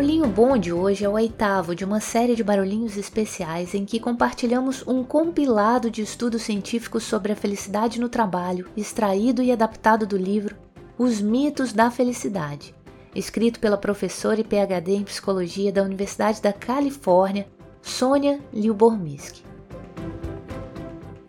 [0.00, 4.00] Barulhinho Bom de hoje é o oitavo de uma série de barulhinhos especiais em que
[4.00, 10.16] compartilhamos um compilado de estudos científicos sobre a felicidade no trabalho, extraído e adaptado do
[10.16, 10.56] livro
[10.96, 12.74] Os Mitos da Felicidade,
[13.14, 17.46] escrito pela professora e PhD em Psicologia da Universidade da Califórnia,
[17.82, 19.44] Sônia Liubormisky.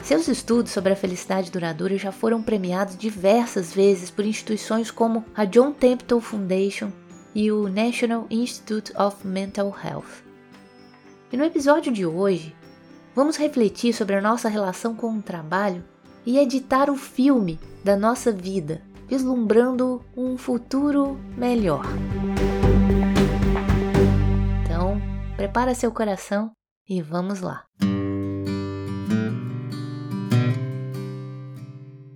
[0.01, 5.43] Seus estudos sobre a felicidade duradoura já foram premiados diversas vezes por instituições como a
[5.43, 7.00] John Templeton Foundation
[7.33, 10.23] e o National Institute of Mental Health.
[11.31, 12.55] E no episódio de hoje,
[13.15, 15.83] vamos refletir sobre a nossa relação com o trabalho
[16.25, 21.85] e editar o filme da nossa vida, vislumbrando um futuro melhor.
[24.63, 25.01] Então,
[25.37, 26.51] prepara seu coração
[26.87, 27.65] e vamos lá.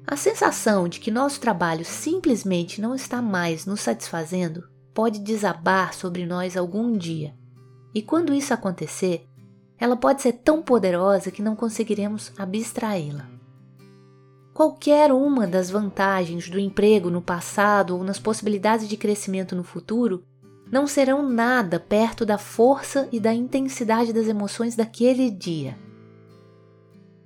[0.05, 6.25] A sensação de que nosso trabalho simplesmente não está mais nos satisfazendo pode desabar sobre
[6.25, 7.35] nós algum dia.
[7.93, 9.27] E quando isso acontecer,
[9.77, 13.27] ela pode ser tão poderosa que não conseguiremos abstraí-la.
[14.53, 20.23] Qualquer uma das vantagens do emprego no passado ou nas possibilidades de crescimento no futuro
[20.71, 25.77] não serão nada perto da força e da intensidade das emoções daquele dia.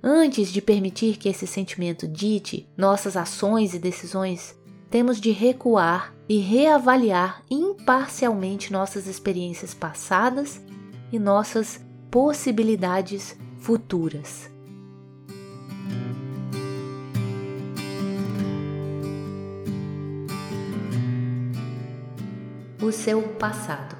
[0.02, 4.58] Antes de permitir que esse sentimento dite nossas ações e decisões,
[4.90, 10.60] temos de recuar e reavaliar imparcialmente nossas experiências passadas
[11.12, 14.50] e nossas possibilidades futuras.
[22.82, 23.96] O seu passado.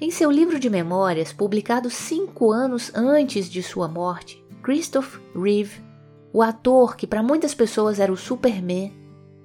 [0.00, 5.82] Em seu livro de memórias, publicado cinco anos antes de sua morte, Christopher Reeve,
[6.32, 8.90] o ator que para muitas pessoas era o Superman,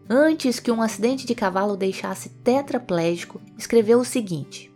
[0.10, 4.74] antes que um acidente de cavalo deixasse tetraplégico, escreveu o seguinte: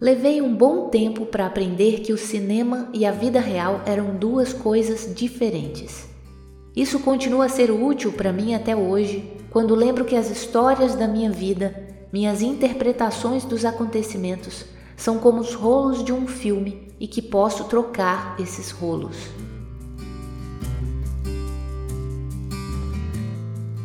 [0.00, 4.54] Levei um bom tempo para aprender que o cinema e a vida real eram duas
[4.54, 6.08] coisas diferentes.
[6.74, 11.06] Isso continua a ser útil para mim até hoje, quando lembro que as histórias da
[11.06, 14.64] minha vida, minhas interpretações dos acontecimentos,
[14.96, 19.16] são como os rolos de um filme e que posso trocar esses rolos.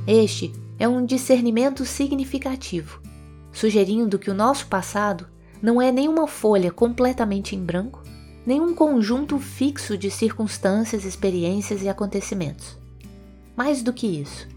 [0.06, 3.02] Este é um discernimento significativo,
[3.52, 5.28] sugerindo que o nosso passado
[5.62, 8.04] não é nenhuma folha completamente em branco,
[8.46, 12.78] nem um conjunto fixo de circunstâncias, experiências e acontecimentos.
[13.56, 14.48] Mais do que isso,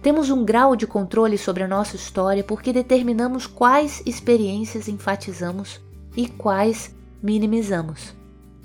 [0.00, 5.80] temos um grau de controle sobre a nossa história porque determinamos quais experiências enfatizamos
[6.16, 8.14] e quais minimizamos,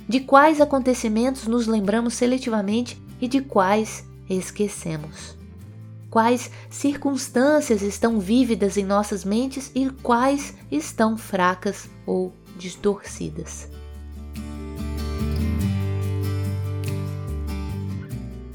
[0.07, 5.37] de quais acontecimentos nos lembramos seletivamente e de quais esquecemos.
[6.09, 13.69] Quais circunstâncias estão vívidas em nossas mentes e quais estão fracas ou distorcidas.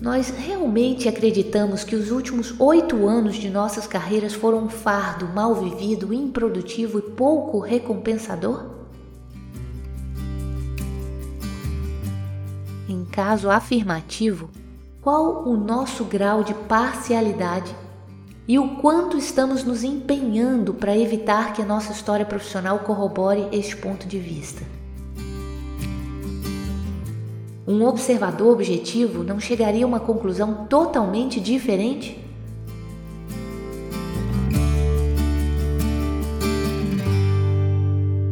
[0.00, 5.54] Nós realmente acreditamos que os últimos oito anos de nossas carreiras foram um fardo mal
[5.54, 8.74] vivido, improdutivo e pouco recompensador?
[13.15, 14.51] Caso afirmativo,
[15.01, 17.73] qual o nosso grau de parcialidade
[18.49, 23.77] e o quanto estamos nos empenhando para evitar que a nossa história profissional corrobore este
[23.77, 24.65] ponto de vista?
[27.65, 32.19] Um observador objetivo não chegaria a uma conclusão totalmente diferente?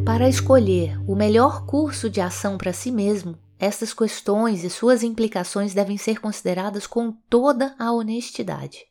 [0.03, 5.73] Para escolher o melhor curso de ação para si mesmo, estas questões e suas implicações
[5.73, 8.85] devem ser consideradas com toda a honestidade.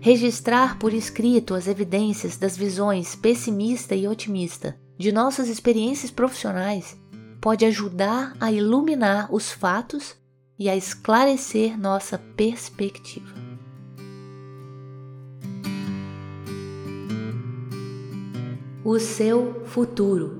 [0.00, 6.96] Registrar por escrito as evidências das visões pessimista e otimista de nossas experiências profissionais
[7.42, 10.16] pode ajudar a iluminar os fatos
[10.58, 13.48] e a esclarecer nossa perspectiva.
[18.82, 20.37] O seu futuro.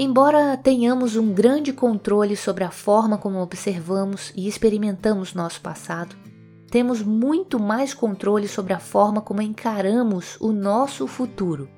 [0.00, 6.14] Embora tenhamos um grande controle sobre a forma como observamos e experimentamos nosso passado,
[6.70, 11.68] temos muito mais controle sobre a forma como encaramos o nosso futuro.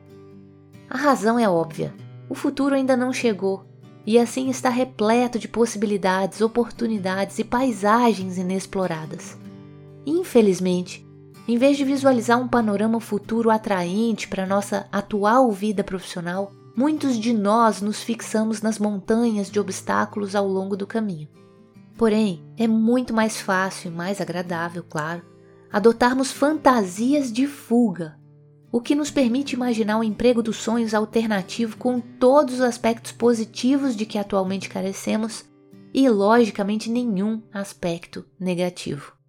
[0.91, 1.95] A razão é óbvia:
[2.29, 3.65] o futuro ainda não chegou
[4.07, 9.39] e assim está repleto de possibilidades, oportunidades e paisagens inexploradas.
[10.05, 11.09] Infelizmente,
[11.49, 17.35] em vez de visualizar um panorama futuro atraente para nossa atual vida profissional, muitos de
[17.35, 21.29] nós nos fixamos nas montanhas de obstáculos ao longo do caminho.
[21.95, 25.21] Porém, é muito mais fácil e mais agradável, claro,
[25.71, 28.19] adotarmos fantasias de fuga,
[28.73, 33.95] o que nos permite imaginar um emprego dos sonhos alternativo com todos os aspectos positivos
[33.95, 35.45] de que atualmente carecemos
[35.93, 39.20] e, logicamente, nenhum aspecto negativo.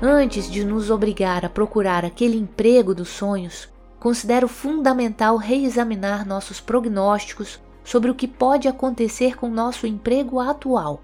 [0.00, 3.68] Antes de nos obrigar a procurar aquele emprego dos sonhos,
[3.98, 11.02] considero fundamental reexaminar nossos prognósticos sobre o que pode acontecer com nosso emprego atual.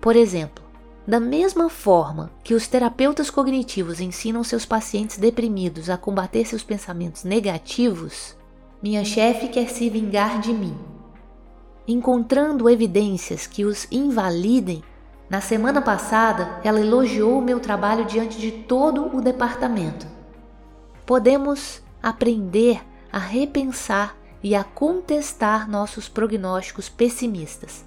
[0.00, 0.64] Por exemplo,
[1.06, 7.22] da mesma forma que os terapeutas cognitivos ensinam seus pacientes deprimidos a combater seus pensamentos
[7.22, 8.36] negativos,
[8.82, 10.76] minha chefe quer se vingar de mim.
[11.86, 14.82] Encontrando evidências que os invalidem,
[15.30, 20.04] na semana passada ela elogiou o meu trabalho diante de todo o departamento.
[21.06, 22.82] Podemos aprender
[23.12, 27.84] a repensar e a contestar nossos prognósticos pessimistas.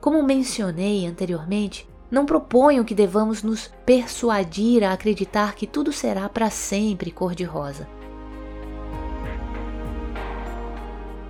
[0.00, 6.48] Como mencionei anteriormente, não proponho que devamos nos persuadir a acreditar que tudo será para
[6.48, 7.88] sempre cor-de-rosa.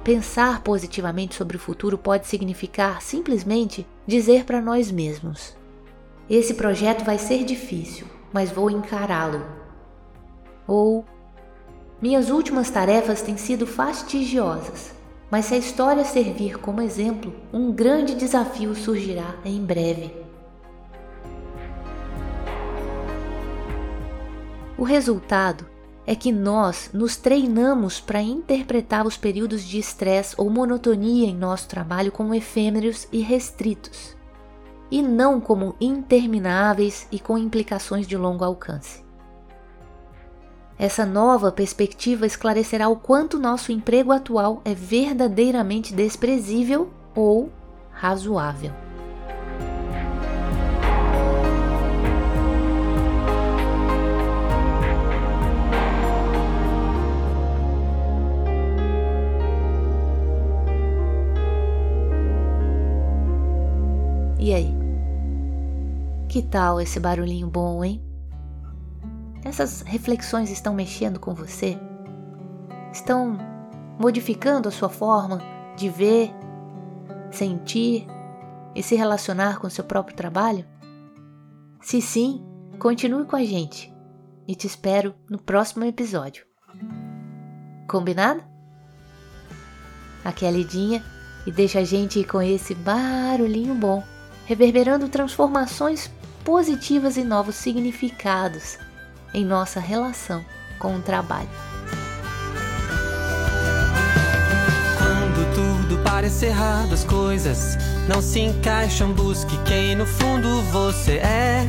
[0.04, 5.56] Pensar positivamente sobre o futuro pode significar simplesmente dizer para nós mesmos:
[6.28, 9.42] esse projeto vai ser difícil, mas vou encará-lo.
[10.66, 11.06] Ou
[12.02, 14.94] minhas últimas tarefas têm sido fastidiosas,
[15.30, 20.14] mas se a história servir como exemplo, um grande desafio surgirá em breve.
[24.76, 25.66] O resultado
[26.06, 31.68] é que nós nos treinamos para interpretar os períodos de estresse ou monotonia em nosso
[31.68, 34.16] trabalho como efêmeros e restritos,
[34.90, 39.02] e não como intermináveis e com implicações de longo alcance.
[40.78, 47.50] Essa nova perspectiva esclarecerá o quanto nosso emprego atual é verdadeiramente desprezível ou
[47.90, 48.83] razoável.
[64.44, 64.74] E aí?
[66.28, 68.04] Que tal esse barulhinho bom, hein?
[69.42, 71.78] Essas reflexões estão mexendo com você?
[72.92, 73.38] Estão
[73.98, 75.40] modificando a sua forma
[75.78, 76.30] de ver,
[77.30, 78.06] sentir
[78.74, 80.66] e se relacionar com seu próprio trabalho?
[81.80, 82.44] Se sim,
[82.78, 83.90] continue com a gente
[84.46, 86.44] e te espero no próximo episódio.
[87.88, 88.44] Combinado?
[90.22, 91.02] Aqui é a Lidinha
[91.46, 94.04] e deixa a gente ir com esse barulhinho bom,
[94.46, 96.10] reverberando transformações
[96.44, 98.78] positivas e novos significados
[99.32, 100.44] em nossa relação
[100.78, 101.48] com o trabalho.
[104.98, 107.76] Quando tudo parece errado, as coisas
[108.08, 109.12] não se encaixam.
[109.12, 111.66] Busque quem no fundo você é.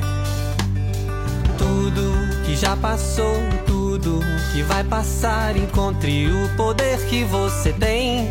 [1.57, 4.19] Tudo que já passou, tudo
[4.51, 8.29] que vai passar, encontre o poder que você tem.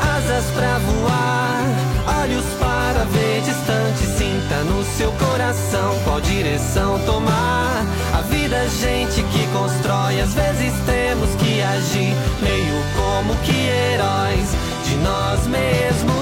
[0.00, 2.69] Asas pra voar, olhos para
[3.12, 7.84] ver distante, sinta no seu coração qual direção tomar.
[8.14, 14.50] A vida é gente que constrói, às vezes temos que agir meio como que heróis
[14.84, 16.19] de nós mesmos.